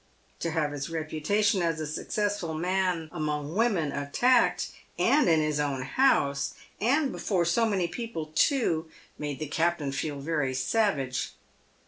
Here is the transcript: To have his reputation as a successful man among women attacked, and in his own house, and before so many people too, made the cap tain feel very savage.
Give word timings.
To 0.39 0.49
have 0.49 0.71
his 0.71 0.89
reputation 0.89 1.61
as 1.61 1.79
a 1.79 1.85
successful 1.85 2.55
man 2.55 3.07
among 3.11 3.53
women 3.53 3.91
attacked, 3.91 4.71
and 4.97 5.29
in 5.29 5.41
his 5.41 5.59
own 5.59 5.83
house, 5.83 6.55
and 6.79 7.11
before 7.11 7.45
so 7.45 7.67
many 7.67 7.87
people 7.87 8.31
too, 8.33 8.89
made 9.19 9.37
the 9.37 9.45
cap 9.45 9.77
tain 9.77 9.91
feel 9.91 10.19
very 10.19 10.55
savage. 10.55 11.33